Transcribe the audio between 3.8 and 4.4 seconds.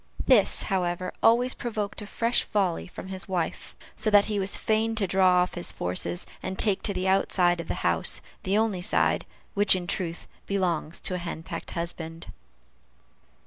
so that he